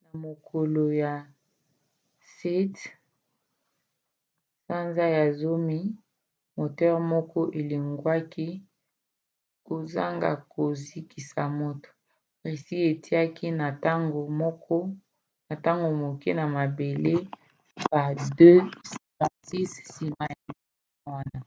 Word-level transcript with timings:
na 0.00 0.10
mokolo 0.24 0.82
ya 1.02 1.14
7 2.44 2.92
sanza 4.66 5.04
ya 5.16 5.24
zomi 5.40 5.78
moteur 6.58 6.96
moko 7.12 7.40
elongwaki 7.60 8.48
kozanga 9.66 10.30
kozokisa 10.52 11.42
moto. 11.60 11.90
russie 12.46 12.88
atiaki 12.92 13.46
na 13.60 13.66
ntango 15.54 15.90
moke 16.02 16.30
na 16.38 16.44
mabele 16.56 17.14
ba 17.90 18.02
il-76 18.12 19.60
nsima 19.86 20.22
ya 20.32 20.38
likama 20.46 21.08
wana 21.16 21.40